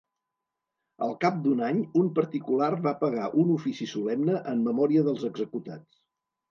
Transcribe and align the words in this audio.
Al 1.07 1.13
cap 1.25 1.37
d'un 1.43 1.61
any 1.67 1.83
un 2.01 2.09
particular 2.21 2.71
va 2.89 2.97
pagar 3.05 3.29
un 3.45 3.55
ofici 3.59 3.91
solemne 3.95 4.43
en 4.55 4.69
memòria 4.71 5.07
dels 5.11 5.33
executats. 5.35 6.05